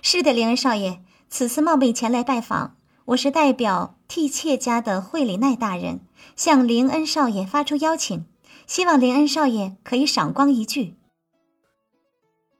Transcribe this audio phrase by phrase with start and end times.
[0.00, 6.00] 是的，林恩少爷，此次冒昧前来拜访，我是代表替妾家的惠里奈大人
[6.36, 8.24] 向林恩少爷发出邀请，
[8.66, 10.94] 希望林恩少爷可以赏光一聚。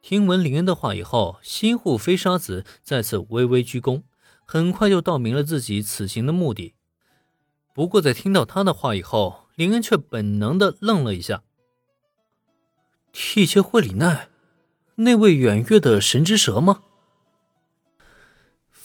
[0.03, 4.03] 听闻林恩的话以后，新护飞沙子再次微微鞠躬，
[4.45, 6.75] 很快就道明了自己此行的目的。
[7.73, 11.43] 不过在听到他的话以后，林恩却本能的愣了一下。
[13.13, 14.29] 替妾惠里奈，
[14.97, 16.83] 那位远月的神之蛇吗？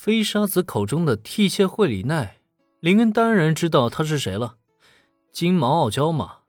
[0.04, 2.36] 飞沙子口中的替妾惠里奈，
[2.82, 4.58] 林恩当然知道他是谁了，
[5.32, 6.40] 金毛傲娇嘛，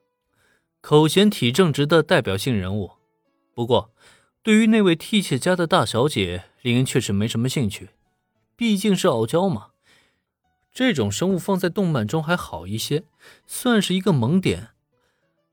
[0.80, 2.94] 口贤体正直的代表性人物。
[3.54, 3.92] 不过，
[4.42, 7.90] 对于那位替妾家的大小姐，林恩确实没什么兴趣，
[8.56, 9.68] 毕竟是傲娇嘛。
[10.72, 13.04] 这种生物放在动漫中还好一些，
[13.46, 14.70] 算是一个萌点，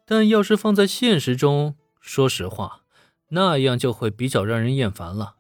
[0.07, 2.81] 但要是放在现实中，说实话，
[3.27, 5.35] 那样就会比较让人厌烦了。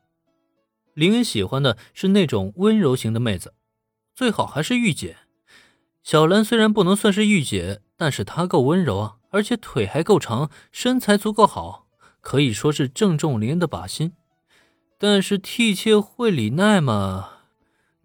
[0.93, 3.53] 林恩喜欢的是那种温柔型的妹子，
[4.13, 5.17] 最好还是御姐。
[6.03, 11.87] 小兰虽然不能算是御姐，但是她够温柔啊，而且腿还够长，身材足够好，
[12.19, 14.13] 可以说是正中林恩的靶心。
[14.97, 17.29] 但是替妾惠里奈嘛，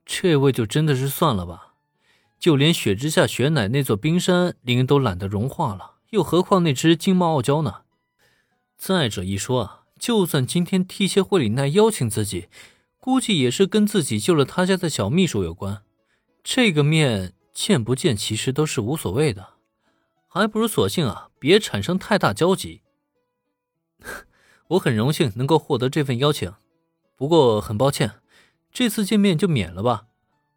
[0.04, 1.74] 这位就真的是算了吧。
[2.38, 7.82] 就连雪之下雪乃那座冰山，林恩都懒得融化了，又何况那只金毛傲娇呢？
[8.76, 12.48] 再者一说啊，就算今天替妾惠里奈邀请自己。
[13.06, 15.84] 估计也是跟自己救了他家的小秘书有关，
[16.42, 19.50] 这个面见不见其实都是无所谓的，
[20.26, 22.82] 还不如索性啊别产生太大交集。
[24.70, 26.52] 我很荣幸能够获得这份邀请，
[27.14, 28.14] 不过很抱歉，
[28.72, 30.08] 这次见面就免了吧。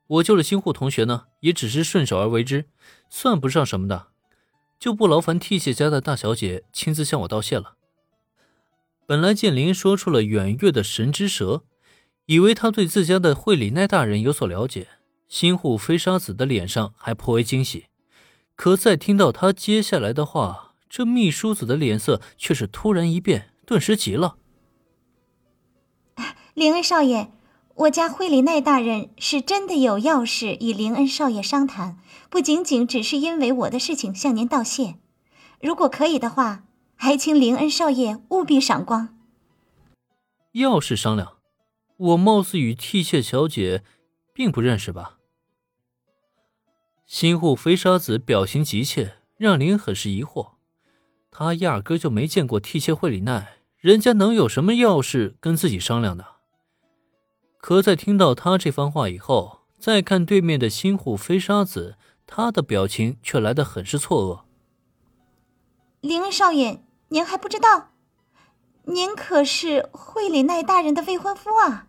[0.08, 2.66] 我救了新户同学呢，也只是顺手而为之，
[3.12, 4.08] 算不上什么的，
[4.80, 7.76] 就不劳烦替谢家的大小姐亲自向我道谢了。
[9.06, 11.62] 本来剑灵说出了远月的神之蛇。
[12.30, 14.88] 以为他对自家的惠里奈大人有所了解，
[15.28, 17.86] 新户飞沙子的脸上还颇为惊喜。
[18.56, 24.38] 可在听到他接下来的话，这秘书子的脸色却是突然一变，顿时急了
[26.54, 27.32] ：“林恩少爷，
[27.74, 31.98] 我家惠里奈大人是真的有要事与林恩少爷商谈，
[32.30, 35.00] 不仅仅只是因为我的事情向您道谢。
[35.60, 36.66] 如果可以的话，
[36.96, 39.18] 还请林恩少爷务必赏光。”
[40.54, 41.39] 要事商量。
[42.00, 43.84] 我貌似与替妾小姐
[44.34, 45.18] 并不认识吧？
[47.06, 50.52] 新户飞沙子表情急切，让林很是疑惑。
[51.30, 56.26] 他压根就没见过替妾惠里奈，人家能有什么要事跟自己商量的？
[57.58, 64.46] 可在听到他这番话以后，再看对面的新户飞沙子，他的表情却来得很是错愕。
[66.00, 67.90] 林少爷，您还不知道？
[68.84, 71.88] 您可是惠里奈大人的未婚夫啊！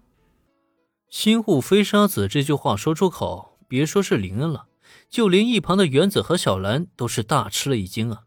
[1.11, 4.69] 新护飞沙子这句话说出口，别说是林恩了，
[5.09, 8.23] 就连一旁的原子和小兰都是大吃了一惊啊。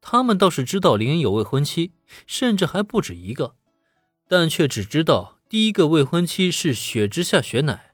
[0.00, 1.92] 他们倒是知道林恩有未婚妻，
[2.26, 3.54] 甚至还不止一个，
[4.26, 7.92] 但却只知道第一个未婚妻是雪之下雪乃，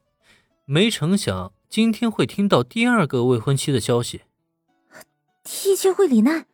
[0.67, 4.23] 没成想今天会听到第二个未婚妻的消息。
[5.43, 6.47] 替妾惠里奈，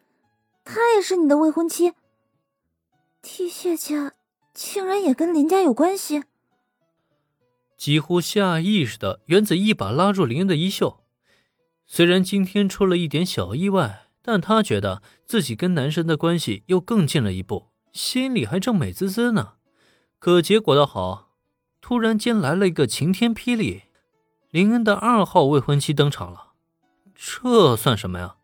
[0.65, 1.93] 她也是你的未婚妻？
[3.21, 4.15] 替妾家
[4.55, 6.25] 竟然也跟林家有关系？
[7.79, 11.05] 几乎下意识的，原子一把拉住林恩的衣袖。
[11.87, 19.53] 虽然今天出了一点小意外，但他觉得自己跟男神的关系又更近了一步，心里还正美滋滋呢。
[20.19, 21.31] 可结果倒好，
[21.81, 23.83] 突然间来了一个晴天霹雳，
[24.51, 26.55] 林恩的二号未婚妻登场了。
[27.15, 28.35] 这算什么呀？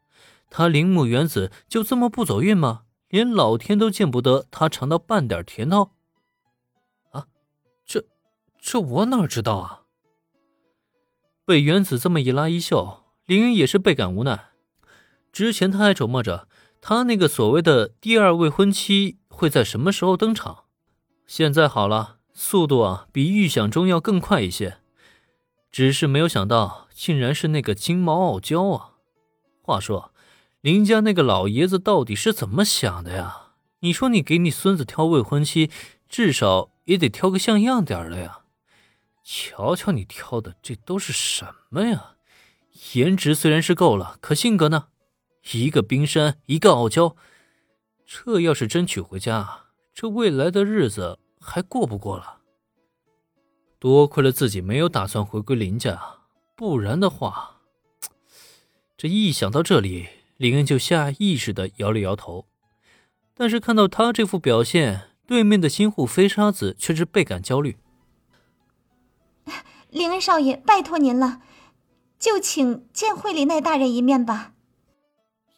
[0.49, 2.83] 他铃木原子就这么不走运吗？
[3.09, 5.91] 连老天都见不得他尝到半点甜头？
[8.67, 9.83] 这我哪知道啊！
[11.45, 14.53] 被原子这么一拉一笑，林云也是倍感无奈。
[15.31, 16.49] 之前他还琢磨着
[16.81, 20.65] 他那个所谓的第二未婚妻会在什么时候登场，
[21.27, 24.79] 现在好了，速度啊比预想中要更快一些。
[25.71, 28.93] 只是没有想到，竟然是那个金毛傲娇啊！
[29.61, 30.15] 话说，
[30.63, 33.51] 林家那个老爷子到底是怎么想的呀？
[33.81, 35.71] 你说你给你孙子挑未婚妻，
[36.09, 38.41] 至少也得挑个像样点的呀！
[39.25, 42.17] 瞧瞧你挑的这都是什么呀？
[42.93, 44.89] 颜值虽然是够了，可性格呢？
[45.53, 47.17] 一个冰山，一个傲娇，
[48.05, 52.43] 这要是真娶回家，这未来的日子还过不过了？
[53.79, 56.01] 多亏了自己没有打算回归林家，
[56.55, 57.61] 不然的话，
[58.97, 62.47] 这一想到这里，林恩就下意识的摇了摇头。
[63.35, 67.79] 但是看到他这副表现，对面的新护飞沙子却是倍感焦虑。
[69.95, 71.41] 林恩少爷，拜托您了，
[72.19, 74.53] 就请见惠里奈大人一面吧。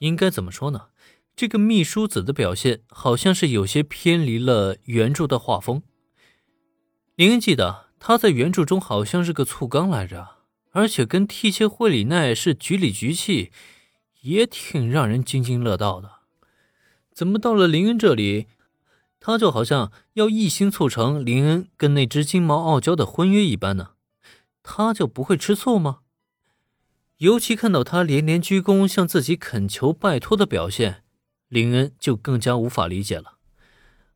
[0.01, 0.89] 应该怎么说呢？
[1.35, 5.83] 这个秘书子的表现好像是有些偏离了原著的画风。
[7.15, 10.29] 林恩记得他在原著中好像是个醋缸来着，
[10.73, 13.51] 而且跟替切惠里奈是局里局气，
[14.21, 16.11] 也挺让人津津乐道的。
[17.11, 18.49] 怎么到了林恩这里，
[19.19, 23.93] 他就好像要一心促成林恩跟那只金毛傲娇的婚约一般呢？
[24.69, 26.01] 他就不会吃醋吗？
[27.19, 31.05] 尤其看到他连连鞠躬向自己恳求拜托的表现，
[31.47, 33.39] 林恩就更加无法理解了。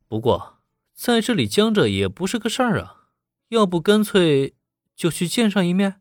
[0.09, 0.59] 不过
[0.93, 3.11] 在这里僵着也不是个事儿啊，
[3.51, 4.57] 要不干脆
[4.97, 6.00] 就去见上一面。